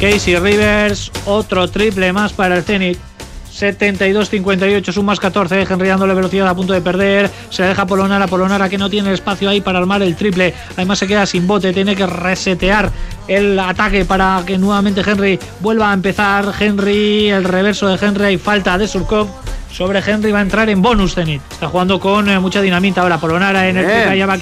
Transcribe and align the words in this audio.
Casey 0.00 0.34
Rivers, 0.36 1.12
otro 1.26 1.68
triple 1.68 2.10
más 2.14 2.32
para 2.32 2.56
el 2.56 2.62
Zenit. 2.62 2.98
72-58, 3.52 4.96
un 4.96 5.04
más 5.04 5.20
14, 5.20 5.66
Henry 5.68 5.88
dándole 5.88 6.14
velocidad 6.14 6.48
a 6.48 6.54
punto 6.54 6.72
de 6.72 6.80
perder, 6.80 7.30
se 7.50 7.64
deja 7.64 7.84
Polonara, 7.84 8.26
Polonara 8.26 8.70
que 8.70 8.78
no 8.78 8.88
tiene 8.88 9.12
espacio 9.12 9.50
ahí 9.50 9.60
para 9.60 9.78
armar 9.78 10.02
el 10.02 10.16
triple, 10.16 10.54
además 10.74 11.00
se 11.00 11.06
queda 11.06 11.26
sin 11.26 11.46
bote, 11.46 11.74
tiene 11.74 11.94
que 11.94 12.06
resetear 12.06 12.90
el 13.28 13.58
ataque 13.58 14.06
para 14.06 14.42
que 14.46 14.56
nuevamente 14.56 15.02
Henry 15.04 15.38
vuelva 15.60 15.90
a 15.90 15.94
empezar, 15.94 16.54
Henry, 16.58 17.28
el 17.28 17.44
reverso 17.44 17.86
de 17.88 17.98
Henry, 18.06 18.38
falta 18.38 18.78
de 18.78 18.88
Surkov, 18.88 19.28
sobre 19.70 19.98
Henry 19.98 20.32
va 20.32 20.38
a 20.38 20.42
entrar 20.42 20.70
en 20.70 20.80
bonus 20.80 21.14
Zenit. 21.14 21.42
Está 21.50 21.68
jugando 21.68 22.00
con 22.00 22.28
eh, 22.28 22.40
mucha 22.40 22.62
dinamita 22.62 23.02
ahora. 23.02 23.18
Polonara 23.18 23.68
en 23.68 23.76
el 23.76 24.28
va 24.28 24.38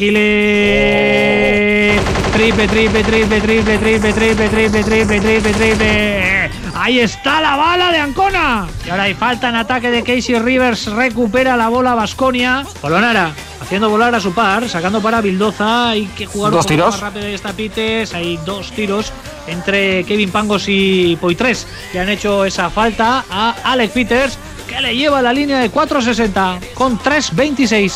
Triple, 2.39 2.69
triple, 2.69 3.03
triple, 3.03 3.41
triple, 3.41 3.79
triple, 3.79 4.13
triple, 4.13 4.49
triple, 4.49 4.85
triple, 4.85 5.21
triple, 5.21 5.53
triple. 5.53 6.51
Ahí 6.73 7.01
está 7.01 7.41
la 7.41 7.57
bala 7.57 7.91
de 7.91 7.99
Ancona. 7.99 8.69
Y 8.87 8.91
ahora 8.91 9.03
hay 9.03 9.15
falta 9.15 9.49
en 9.49 9.57
ataque 9.57 9.91
de 9.91 10.05
Casey 10.05 10.39
Rivers. 10.39 10.87
Recupera 10.87 11.57
la 11.57 11.69
bola 11.69 11.97
Vasconia. 11.97 12.65
Polonara 12.81 13.33
haciendo 13.61 13.91
volar 13.91 14.15
a 14.15 14.21
su 14.21 14.33
par, 14.33 14.69
sacando 14.69 15.03
para 15.03 15.21
Bildoza. 15.21 15.89
Hay 15.89 16.07
que 16.07 16.27
jugar 16.27 16.53
¿Dos 16.53 16.61
un 16.61 16.63
poco 16.63 16.75
tiros? 16.75 16.91
más 16.93 17.01
rápido 17.01 17.25
de 17.25 17.35
esta 17.35 17.53
Pites. 17.55 18.15
Hay 18.15 18.39
dos 18.47 18.71
tiros 18.71 19.13
entre 19.49 20.05
Kevin 20.05 20.31
Pangos 20.31 20.67
y 20.69 21.19
Poitres 21.21 21.67
que 21.91 21.99
han 21.99 22.09
hecho 22.09 22.45
esa 22.45 22.71
falta 22.71 23.25
a 23.29 23.57
Alex 23.65 23.93
Peters 23.93 24.39
que 24.69 24.81
le 24.81 24.95
lleva 24.95 25.23
la 25.23 25.33
línea 25.33 25.59
de 25.59 25.73
4.60 25.73 26.75
con 26.75 27.01
3.26 27.01 27.95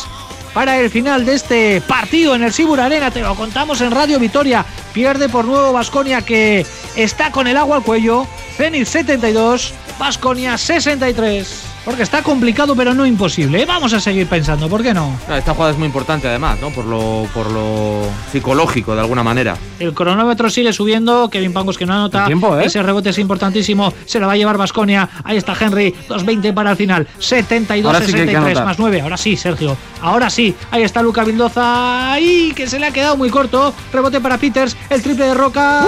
para 0.53 0.79
el 0.79 0.89
final 0.89 1.25
de 1.25 1.33
este 1.33 1.81
partido 1.81 2.35
en 2.35 2.43
el 2.43 2.53
Sibur 2.53 2.79
Arena. 2.79 3.11
Te 3.11 3.21
lo 3.21 3.35
contamos 3.35 3.81
en 3.81 3.91
Radio 3.91 4.19
Vitoria. 4.19 4.65
Pierde 4.93 5.29
por 5.29 5.45
nuevo 5.45 5.73
Vasconia 5.73 6.21
que 6.21 6.65
está 6.95 7.31
con 7.31 7.47
el 7.47 7.57
agua 7.57 7.77
al 7.77 7.83
cuello. 7.83 8.27
Zenit 8.57 8.85
72, 8.85 9.73
Vasconia 9.97 10.57
63. 10.57 11.72
Porque 11.85 12.03
está 12.03 12.21
complicado 12.23 12.75
pero 12.75 12.93
no 12.93 13.05
imposible. 13.05 13.61
¿eh? 13.61 13.65
Vamos 13.65 13.91
a 13.93 13.99
seguir 13.99 14.27
pensando, 14.27 14.69
¿por 14.69 14.81
qué 14.81 14.93
no? 14.93 15.17
Esta 15.29 15.53
jugada 15.53 15.71
es 15.73 15.77
muy 15.77 15.87
importante 15.87 16.27
además, 16.27 16.57
¿no? 16.61 16.69
Por 16.69 16.85
lo, 16.85 17.27
por 17.33 17.51
lo 17.51 18.01
psicológico, 18.31 18.93
de 18.95 19.01
alguna 19.01 19.21
manera. 19.23 19.57
El 19.79 19.93
cronómetro 19.93 20.49
sigue 20.49 20.71
subiendo. 20.71 21.29
Kevin 21.29 21.51
Pangos 21.53 21.77
que 21.77 21.85
no 21.85 21.93
anota. 21.93 22.25
Tiempo, 22.25 22.57
¿eh? 22.57 22.65
Ese 22.65 22.81
rebote 22.81 23.09
es 23.09 23.17
importantísimo. 23.17 23.93
Se 24.05 24.19
lo 24.19 24.27
va 24.27 24.33
a 24.33 24.37
llevar 24.37 24.57
Vasconia. 24.57 25.09
Ahí 25.23 25.37
está 25.37 25.53
Henry. 25.59 25.93
2.20 26.07 26.53
para 26.53 26.71
el 26.71 26.77
final. 26.77 27.07
72, 27.19 27.93
Ahora 27.93 28.05
sí 28.05 28.13
que 28.13 28.19
hay 28.21 28.27
que 28.27 28.31
63 28.31 28.45
anotar. 28.57 28.65
más 28.65 28.79
9. 28.79 29.01
Ahora 29.01 29.17
sí, 29.17 29.35
Sergio. 29.35 29.75
Ahora 30.01 30.29
sí. 30.29 30.55
Ahí 30.71 30.83
está 30.83 31.01
Luca 31.01 31.23
Vildoza. 31.23 32.13
Ahí 32.13 32.53
que 32.55 32.67
se 32.67 32.79
le 32.79 32.85
ha 32.87 32.91
quedado 32.91 33.17
muy 33.17 33.29
corto. 33.29 33.73
Rebote 33.91 34.21
para 34.21 34.37
Peters. 34.37 34.77
El 34.89 35.01
triple 35.01 35.25
de 35.25 35.33
Roca. 35.33 35.85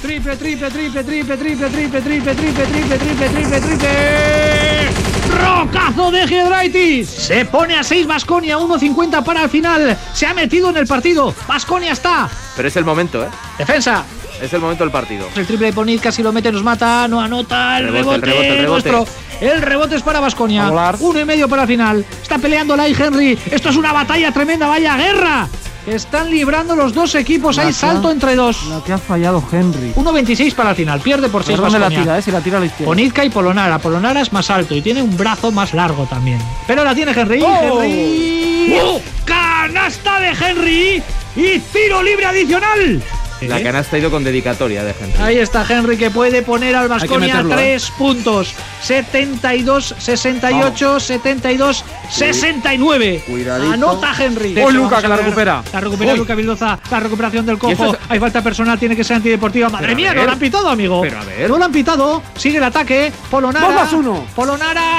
Triple, 0.00 0.36
triple, 0.36 0.70
triple, 0.70 1.02
triple, 1.02 1.36
triple, 1.36 1.70
triple, 1.70 2.00
triple, 2.00 2.34
triple, 2.34 2.34
triple, 2.34 2.98
triple, 2.98 3.28
triple, 3.28 3.60
triple. 3.60 5.07
Rocazo 5.38 6.10
de 6.10 6.26
Giedraitis. 6.26 7.08
Se 7.08 7.44
pone 7.44 7.74
a 7.76 7.82
6 7.82 8.06
Vasconia, 8.06 8.58
1.50 8.58 9.22
para 9.24 9.44
el 9.44 9.50
final. 9.50 9.96
Se 10.12 10.26
ha 10.26 10.34
metido 10.34 10.70
en 10.70 10.76
el 10.78 10.86
partido. 10.86 11.34
Vasconia 11.46 11.92
está. 11.92 12.28
Pero 12.56 12.68
es 12.68 12.76
el 12.76 12.84
momento, 12.84 13.22
¿eh? 13.24 13.28
Defensa. 13.58 14.04
Es 14.42 14.52
el 14.52 14.60
momento 14.60 14.84
del 14.84 14.92
partido. 14.92 15.26
El 15.34 15.46
triple 15.46 15.66
de 15.66 15.72
Ponit 15.72 16.00
casi 16.00 16.22
lo 16.22 16.32
mete, 16.32 16.52
nos 16.52 16.62
mata, 16.62 17.08
no 17.08 17.20
anota. 17.20 17.78
El 17.78 17.92
Rebote, 17.92 18.18
rebote, 18.18 18.18
el 18.18 18.22
rebote, 18.22 18.48
el 18.48 18.58
rebote. 18.62 18.90
nuestro. 18.92 19.14
El 19.40 19.62
rebote 19.62 19.96
es 19.96 20.02
para 20.02 20.20
Vasconia. 20.20 20.66
A 20.66 20.70
volar. 20.70 20.96
Uno 21.00 21.20
y 21.20 21.24
medio 21.24 21.48
para 21.48 21.62
el 21.62 21.68
final. 21.68 22.04
Está 22.22 22.38
peleando 22.38 22.76
la 22.76 22.86
Henry. 22.86 23.38
Esto 23.50 23.70
es 23.70 23.76
una 23.76 23.92
batalla 23.92 24.30
tremenda, 24.32 24.66
vaya 24.68 24.96
guerra. 24.96 25.48
Están 25.88 26.30
librando 26.30 26.76
los 26.76 26.92
dos 26.92 27.14
equipos. 27.14 27.56
La 27.56 27.62
Hay 27.62 27.68
que 27.68 27.74
salto 27.74 28.10
entre 28.10 28.34
dos. 28.34 28.66
La 28.66 28.82
que 28.84 28.92
ha 28.92 28.98
fallado 28.98 29.42
Henry. 29.50 29.92
1.26 29.94 30.54
para 30.54 30.70
el 30.70 30.76
final. 30.76 31.00
Pierde 31.00 31.28
por 31.28 31.42
6 31.42 31.58
¿Por 31.58 31.70
dónde 31.70 31.78
la 31.78 31.88
tira, 31.88 32.18
eh? 32.18 32.22
Si 32.22 32.30
la 32.30 32.40
tira 32.40 32.58
a 32.58 32.60
la 32.60 32.66
izquierda. 32.66 32.90
Ponitka 32.90 33.24
y 33.24 33.30
Polonara. 33.30 33.78
Polonara 33.78 34.20
es 34.20 34.32
más 34.32 34.50
alto 34.50 34.74
y 34.74 34.82
tiene 34.82 35.02
un 35.02 35.16
brazo 35.16 35.50
más 35.50 35.72
largo 35.72 36.04
también. 36.04 36.40
Pero 36.66 36.84
la 36.84 36.94
tiene 36.94 37.12
Henry. 37.12 37.42
¡Oh! 37.42 37.82
Henry. 37.82 39.02
Canasta 39.24 40.20
de 40.20 40.28
Henry 40.28 41.02
y 41.34 41.58
tiro 41.58 42.02
libre 42.02 42.26
adicional. 42.26 43.02
La 43.42 43.60
¿Eh? 43.60 43.62
canasta 43.62 43.96
ha 43.96 43.98
ido 43.98 44.10
con 44.10 44.24
dedicatoria 44.24 44.82
de 44.84 44.94
gente. 44.94 45.18
Ahí 45.22 45.38
está 45.38 45.64
Henry 45.68 45.96
que 45.96 46.10
puede 46.10 46.42
poner 46.42 46.74
al 46.74 46.88
Vasconia 46.88 47.40
¿eh? 47.40 47.44
tres 47.48 47.90
puntos. 47.96 48.54
72, 48.82 49.94
68, 49.98 51.00
72, 51.00 51.84
69. 52.10 53.22
Cuidadito. 53.26 53.72
Anota 53.72 54.12
Henry. 54.18 54.56
¡Oh, 54.60 54.70
Luca, 54.70 55.00
que 55.00 55.08
la 55.08 55.16
recupera! 55.16 55.62
La 55.72 55.80
recupera 55.80 56.12
Uy. 56.12 56.18
Luca 56.18 56.34
Vildoza. 56.34 56.78
La 56.90 57.00
recuperación 57.00 57.46
del 57.46 57.58
cojo. 57.58 57.92
es- 57.92 57.98
Hay 58.08 58.18
falta 58.18 58.42
personal, 58.42 58.78
tiene 58.78 58.96
que 58.96 59.04
ser 59.04 59.16
antideportiva. 59.16 59.68
Madre 59.68 59.86
Pero 59.86 59.96
mía, 59.96 60.14
no 60.14 60.24
lo 60.24 60.32
han 60.32 60.38
pitado, 60.38 60.68
amigo. 60.68 61.00
Pero 61.02 61.18
a 61.20 61.24
ver. 61.24 61.48
No 61.50 61.58
lo 61.58 61.64
han 61.64 61.72
pitado. 61.72 62.22
Sigue 62.36 62.58
el 62.58 62.64
ataque. 62.64 63.12
Polonara. 63.30 63.66
Dos 63.66 63.74
más 63.74 63.92
uno. 63.92 64.24
Polonara. 64.34 64.98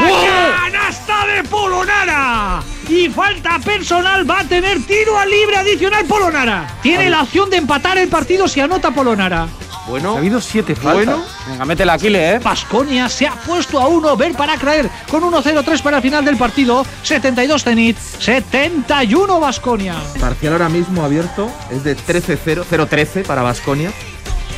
¡Canasta 0.64 1.26
de 1.28 1.44
Polonara! 1.44 2.62
Y 2.90 3.08
falta 3.10 3.60
personal. 3.60 4.30
Va 4.30 4.40
a 4.40 4.44
tener 4.44 4.82
tiro 4.84 5.18
al 5.18 5.30
libre 5.30 5.58
adicional 5.58 6.06
Polonara. 6.06 6.68
Tiene 6.82 7.10
la 7.10 7.22
opción 7.22 7.50
de 7.50 7.58
empatar 7.58 7.98
el 7.98 8.08
partido 8.10 8.48
si 8.48 8.60
anota 8.60 8.92
Polonara. 8.92 9.48
Bueno, 9.88 10.16
Ha 10.16 10.18
habido 10.18 10.40
siete 10.42 10.76
faltas. 10.76 11.06
Bueno. 11.06 11.24
Venga, 11.48 11.66
mete 11.66 11.86
la 11.86 11.94
Aquile, 11.94 12.36
eh. 12.36 12.40
Vasconia 12.40 13.10
se 13.10 13.26
ha 13.28 13.34
puesto 13.34 13.80
a 13.80 13.88
uno, 13.88 14.16
ver 14.16 14.34
para 14.34 14.56
creer, 14.58 14.88
con 15.10 15.24
1-0-3 15.24 15.82
para 15.82 15.98
el 15.98 16.04
final 16.04 16.24
del 16.24 16.38
partido, 16.38 16.86
72 17.02 17.64
Zenit, 17.64 17.98
71 17.98 19.40
Vasconia. 19.40 19.96
parcial 20.20 20.54
ahora 20.54 20.70
mismo 20.70 21.04
abierto 21.04 21.50
es 21.72 21.84
de 21.84 21.98
13-0, 21.98 22.66
0-13 22.70 23.26
para 23.26 23.42
Vasconia. 23.42 23.92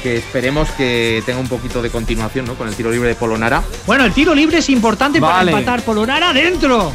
Que 0.04 0.18
esperemos 0.18 0.70
que 0.72 1.22
tenga 1.26 1.40
un 1.40 1.48
poquito 1.48 1.82
de 1.82 1.90
continuación 1.92 2.46
¿no? 2.46 2.56
con 2.56 2.68
el 2.68 2.76
tiro 2.76 2.92
libre 2.92 3.08
de 3.10 3.16
Polonara. 3.16 3.62
Bueno, 3.86 4.04
el 4.04 4.12
tiro 4.14 4.34
libre 4.36 4.58
es 4.58 4.70
importante 4.70 5.20
Vale. 5.20 5.52
para 5.52 5.60
empatar 5.60 5.86
Polonara 5.86 6.34
dentro. 6.34 6.92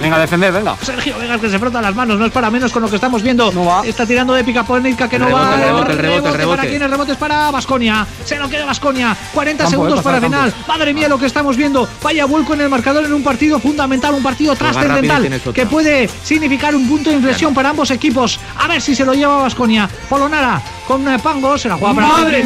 Venga, 0.00 0.16
a 0.16 0.20
defender, 0.20 0.52
venga. 0.52 0.76
Sergio 0.82 1.16
Vegas 1.18 1.40
que 1.40 1.50
se 1.50 1.58
frota 1.58 1.80
las 1.80 1.94
manos, 1.94 2.18
no 2.18 2.26
es 2.26 2.32
para 2.32 2.50
menos 2.50 2.72
con 2.72 2.82
lo 2.82 2.88
que 2.88 2.96
estamos 2.96 3.22
viendo. 3.22 3.50
No 3.52 3.64
va. 3.64 3.82
Está 3.84 4.06
tirando 4.06 4.34
de 4.34 4.44
pica 4.44 4.64
Polnica 4.64 5.08
que 5.08 5.16
El 5.16 5.22
no 5.22 5.28
rebote, 5.28 5.44
va. 5.44 5.54
el 5.54 5.60
rebote, 5.60 5.92
el 5.92 5.98
rebote, 5.98 6.16
el 6.16 6.22
¿Para 6.22 6.36
rebote. 6.36 6.68
quién? 6.68 6.82
El 6.82 6.90
rebote 6.90 7.12
es 7.12 7.18
para 7.18 7.50
Vasconia. 7.50 8.06
Se 8.24 8.36
lo 8.38 8.48
queda 8.48 8.64
Vasconia. 8.64 9.16
40 9.34 9.64
Campo, 9.64 9.70
segundos 9.70 10.00
eh, 10.00 10.02
para 10.02 10.20
final. 10.20 10.54
Madre 10.66 10.94
mía 10.94 11.08
lo 11.08 11.18
que 11.18 11.26
estamos 11.26 11.56
viendo. 11.56 11.88
Vaya 12.02 12.24
vuelco 12.26 12.54
en 12.54 12.62
el 12.62 12.68
marcador 12.68 13.04
en 13.04 13.12
un 13.12 13.22
partido 13.22 13.58
fundamental, 13.58 14.14
un 14.14 14.22
partido 14.22 14.54
Juega 14.56 14.72
trascendental 14.72 15.52
que 15.52 15.66
puede 15.66 16.08
significar 16.22 16.74
un 16.74 16.88
punto 16.88 17.10
de 17.10 17.16
inflexión 17.16 17.54
para 17.54 17.70
ambos 17.70 17.90
equipos. 17.90 18.38
A 18.58 18.68
ver 18.68 18.80
si 18.80 18.94
se 18.94 19.04
lo 19.04 19.14
lleva 19.14 19.42
Vasconia. 19.42 19.88
Polonara 20.08 20.60
con 20.86 21.06
eh, 21.08 21.18
Pango 21.18 21.58
se 21.58 21.68
la 21.68 21.76
juega 21.76 21.94
para 21.94 22.06
¡Madre 22.08 22.42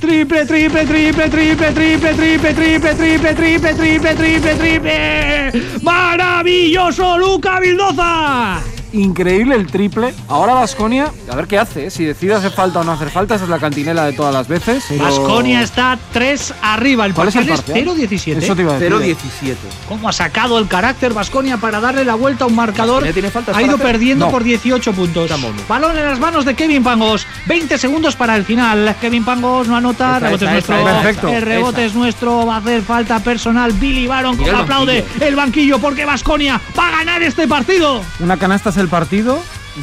Triple, 0.00 0.46
triple, 0.46 0.86
triple, 0.86 1.28
triple, 1.28 1.72
triple, 1.74 2.14
triple, 2.14 2.54
triple, 2.54 2.94
triple, 2.94 3.34
triple, 3.34 3.74
triple, 3.74 4.14
triple, 4.14 4.54
triple. 4.56 5.52
¡Maravilloso 5.82 7.18
Luca 7.18 7.58
Vildoza! 7.58 8.77
Increíble 8.92 9.54
el 9.54 9.66
triple. 9.66 10.14
Ahora 10.28 10.54
Vasconia, 10.54 11.12
a 11.30 11.36
ver 11.36 11.46
qué 11.46 11.58
hace, 11.58 11.86
eh. 11.86 11.90
si 11.90 12.04
decide 12.04 12.34
hacer 12.34 12.50
falta 12.52 12.80
o 12.80 12.84
no 12.84 12.92
hacer 12.92 13.10
falta, 13.10 13.34
esa 13.34 13.44
es 13.44 13.50
la 13.50 13.58
cantinela 13.58 14.04
de 14.06 14.12
todas 14.12 14.32
las 14.32 14.48
veces. 14.48 14.84
pero- 14.88 15.04
Vasconia 15.04 15.62
está 15.62 15.98
3 16.12 16.54
arriba. 16.62 17.06
El 17.06 17.14
¿Cuál 17.14 17.28
es 17.28 17.34
parcial 17.34 17.54
es 17.58 17.62
parcial? 17.62 17.86
0-17. 17.86 18.36
Eso 18.38 18.56
te 18.56 18.62
iba 18.62 18.74
a 18.74 18.78
decir. 18.78 19.16
0-17. 19.42 19.56
¿Cómo 19.88 20.08
ha 20.08 20.12
sacado 20.12 20.58
el 20.58 20.68
carácter 20.68 21.12
Vasconia 21.12 21.56
para 21.58 21.80
darle 21.80 22.04
la 22.04 22.14
vuelta 22.14 22.44
a 22.44 22.46
un 22.46 22.54
marcador? 22.54 22.94
¿Vasconia 22.96 23.12
tiene 23.12 23.30
faltas 23.30 23.56
Ha 23.56 23.62
ido 23.62 23.74
hacer? 23.74 23.86
perdiendo 23.86 24.26
No. 24.26 24.30
por 24.32 24.42
18 24.44 24.92
puntos. 24.92 25.30
Balón 25.68 25.96
en 25.98 26.04
las 26.04 26.18
manos 26.18 26.44
de 26.44 26.54
Kevin 26.54 26.82
Pangos. 26.82 27.26
20 27.46 27.76
segundos 27.78 28.16
para 28.16 28.36
el 28.36 28.44
final. 28.44 28.96
Kevin 29.00 29.24
Pangos 29.24 29.68
no 29.68 29.76
anota. 29.76 30.16
Esa, 30.16 30.20
rebote 30.20 30.44
esa, 30.44 30.56
es 30.58 30.68
nuestro. 30.68 30.76
esa, 30.88 31.00
Perfecto. 31.02 31.28
El 31.28 31.42
rebote 31.42 31.84
es 31.84 31.94
nuestro. 31.94 32.46
Va 32.46 32.54
a 32.56 32.58
hacer 32.58 32.82
falta 32.82 33.20
personal. 33.20 33.72
Billy 33.72 34.06
Baron 34.06 34.36
como 34.36 34.48
el 34.48 34.54
aplaude 34.54 35.02
banquillo. 35.02 35.26
el 35.26 35.36
banquillo 35.36 35.78
porque 35.78 36.04
Vasconia 36.04 36.60
va 36.78 36.88
a 36.88 36.90
ganar 36.90 37.22
este 37.22 37.46
partido. 37.46 38.02
Una 38.20 38.36
canasta 38.36 38.70
es 38.70 38.76
el 38.78 38.87
partido. 38.88 39.38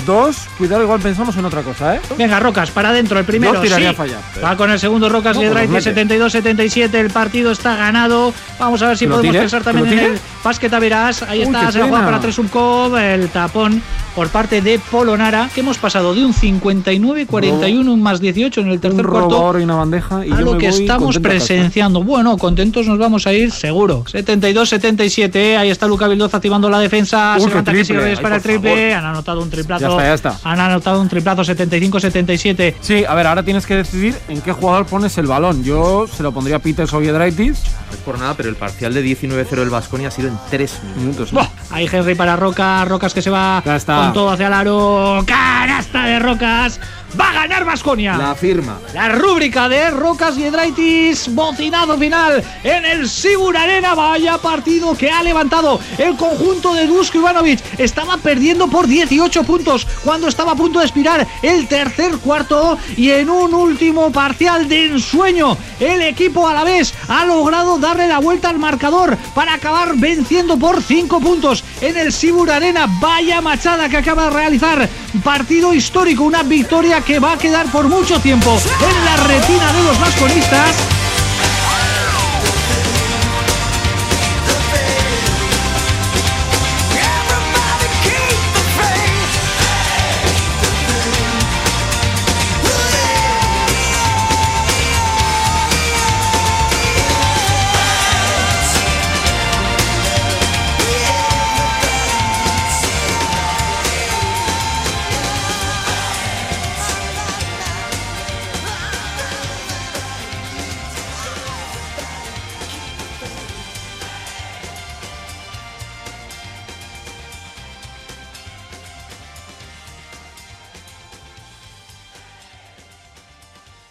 Dos, 0.06 0.50
cuidado, 0.58 0.84
igual 0.84 1.00
pensamos 1.00 1.38
en 1.38 1.46
otra 1.46 1.62
cosa, 1.62 1.96
¿eh? 1.96 2.02
Venga, 2.18 2.38
Rocas, 2.40 2.70
para 2.70 2.90
adentro. 2.90 3.18
El 3.18 3.26
primero. 3.26 3.54
Yo 3.54 3.62
tiraría 3.62 3.90
sí. 3.90 3.94
a 3.94 3.98
fallar. 3.98 4.20
Va 4.44 4.58
con 4.58 4.70
el 4.70 4.78
segundo 4.80 5.08
Rocas 5.08 5.38
No, 5.38 5.44
y 5.44 5.50
pues 5.50 5.86
los 5.86 5.96
mete. 5.96 6.20
72-77. 6.20 6.94
El 6.96 7.12
partido 7.12 7.52
está 7.52 7.78
ganado. 7.78 8.34
Vamos 8.60 8.82
a 8.82 8.90
ver 8.90 8.98
si 8.98 9.06
¿Que 9.06 9.10
lo 9.10 9.16
podemos 9.16 9.32
tire? 9.32 9.44
pensar 9.44 9.62
¿Que 9.62 9.72
también 9.72 10.00
en 10.00 10.12
el 10.14 10.20
Basqueta 10.44 10.80
Verás. 10.80 11.24
Ahí 11.24 11.40
Uy, 11.40 11.46
está, 11.46 11.72
se 11.72 11.80
la 11.80 11.88
juega 11.88 12.06
para 12.06 12.20
Tresumkov. 12.20 12.98
El 12.98 13.30
tapón 13.30 13.82
por 14.16 14.30
parte 14.30 14.62
de 14.62 14.80
Polonara. 14.80 15.50
Que 15.54 15.60
hemos 15.62 15.78
pasado 15.78 16.16
de 16.16 16.26
un 16.26 16.34
59-41, 16.34 17.88
un 17.88 18.02
más 18.02 18.20
18 18.22 18.62
en 18.62 18.70
el 18.70 18.80
tercer 18.80 19.06
un 19.06 19.12
robo 19.12 19.28
cuarto. 19.28 19.38
ahora 19.46 19.60
y 19.60 19.64
una 19.64 19.76
bandeja. 19.76 20.26
Y 20.26 20.32
a 20.32 20.40
yo 20.40 20.46
lo 20.46 20.54
me 20.54 20.58
que 20.60 20.70
voy 20.70 20.82
estamos 20.82 21.20
presenciando. 21.20 22.04
Bueno, 22.04 22.38
contentos 22.38 22.88
nos 22.88 22.98
vamos 22.98 23.28
a 23.28 23.34
ir, 23.34 23.52
seguro. 23.52 24.04
72-77. 24.06 25.36
¿eh? 25.36 25.58
Ahí 25.58 25.70
está 25.70 25.88
Luca 25.88 26.08
Vildoza 26.08 26.38
activando 26.38 26.70
la 26.70 26.80
defensa. 26.80 27.36
Uy, 27.38 27.42
se 27.44 27.50
levanta 27.50 27.72
triple. 27.72 28.00
Reyes 28.00 28.18
Ay, 28.20 28.24
para 28.24 28.36
el 28.38 28.42
triple. 28.42 28.70
favor. 28.70 28.94
Han 28.94 29.06
anotado 29.06 29.42
un 29.42 29.50
triplazo. 29.50 29.82
Ya 29.82 29.90
está, 29.90 30.04
ya 30.04 30.14
está. 30.14 30.50
Han 30.50 30.60
anotado 30.60 31.02
un 31.02 31.10
triplazo 31.10 31.42
75-77. 31.44 32.76
Sí, 32.82 33.04
a 33.08 33.14
ver, 33.16 33.28
ahora 33.28 33.44
tienes 33.44 33.66
que 33.66 33.76
decidir 33.76 34.16
en 34.28 34.42
qué 34.42 34.52
jugador 34.52 34.86
pones 34.86 35.18
el 35.18 35.28
balón. 35.28 35.64
Yo 35.64 36.06
se 36.08 36.24
lo 36.24 36.32
pondría 36.32 36.58
a 36.58 36.60
Peters 36.60 36.94
o 36.94 37.02
Giedraitis. 37.02 37.64
No 37.90 37.94
es 37.94 38.00
por 38.04 38.20
nada, 38.20 38.34
pero 38.36 38.50
el 38.50 38.56
parcial 38.56 38.94
de 38.94 39.04
19-0 39.04 39.46
del 39.50 39.70
Vasconia 39.70 40.08
ha 40.08 40.12
sido 40.12 40.30
en 40.30 40.38
3 40.50 40.80
minutos. 40.98 41.32
Buah, 41.32 41.48
Ahí 41.72 41.90
Henry 41.92 42.16
para 42.16 42.36
Roca, 42.36 42.86
Rocas 42.86 43.14
que 43.14 43.22
se 43.22 43.30
va 43.30 43.62
Ya 43.66 43.76
está. 43.76 44.05
Todo 44.14 44.30
hacia 44.30 44.48
el 44.48 44.54
aro. 44.54 45.24
Canasta 45.26 46.06
de 46.06 46.20
Rocas. 46.20 46.80
Va 47.20 47.30
a 47.30 47.34
ganar 47.34 47.64
Vasconia. 47.64 48.18
La 48.18 48.36
firma. 48.36 48.78
La 48.94 49.10
rúbrica 49.10 49.70
de 49.70 49.90
Rocas 49.90 50.36
Giedraitis, 50.36 51.34
bocinado 51.34 51.98
final 51.98 52.44
en 52.64 52.86
el 52.86 53.08
Sibur 53.08 53.56
Arena. 53.56 53.96
Vaya 53.96 54.38
partido 54.38 54.96
que 54.98 55.10
ha 55.10 55.24
levantado 55.24 55.80
el 55.98 56.18
conjunto 56.18 56.74
de 56.74 56.88
Dusko 56.88 57.20
Ivanovic. 57.20 57.62
Estaba 57.80 58.18
perdiendo 58.18 58.68
por 58.68 58.88
18 58.88 59.44
puntos 59.44 59.88
cuando 60.04 60.28
estaba 60.28 60.54
a 60.54 60.56
punto 60.56 60.80
de 60.80 60.86
expirar 60.86 61.26
el 61.42 61.68
tercer 61.70 62.18
cuarto 62.18 62.78
y 62.98 63.12
en 63.12 63.30
un 63.30 63.54
último 63.54 64.12
parcial 64.12 64.68
de 64.68 64.88
ensueño 64.88 65.58
el 65.80 66.02
equipo 66.02 66.48
a 66.48 66.54
la 66.54 66.64
vez 66.64 66.94
ha 67.08 67.26
logrado 67.26 67.78
darle 67.78 68.08
la 68.08 68.20
vuelta 68.20 68.50
al 68.50 68.60
marcador 68.60 69.18
para 69.34 69.54
acabar 69.54 69.96
venciendo 69.96 70.58
por 70.58 70.82
5 70.82 71.20
puntos 71.22 71.64
en 71.82 71.98
el 71.98 72.12
Sibur 72.12 72.50
Arena. 72.50 72.88
Vaya 73.00 73.42
machada 73.42 73.90
que 73.90 73.98
acaba 73.98 74.26
de 74.26 74.30
realizar. 74.32 74.90
Partido 75.24 75.74
histórico, 75.74 76.24
una 76.24 76.44
victoria 76.44 77.02
que 77.02 77.20
va 77.20 77.34
a 77.34 77.38
quedar 77.38 77.72
por 77.72 77.88
mucho 77.88 78.20
tiempo 78.20 78.52
en 78.52 79.06
la 79.06 79.18
retina 79.28 79.74
de 79.74 79.84
los 79.84 80.00
vasconistas 80.00 80.95